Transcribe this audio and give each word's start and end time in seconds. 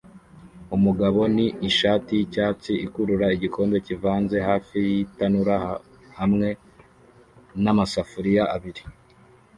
Umugabo 0.75 1.19
ni 1.35 1.47
ishati 1.69 2.11
y'icyatsi 2.19 2.71
ikurura 2.85 3.27
igikombe 3.35 3.77
kivanze 3.85 4.37
hafi 4.49 4.77
y'itanura 4.89 5.55
hamwe 6.19 6.47
n'amasafuriya 7.63 8.43
abiri 8.55 8.81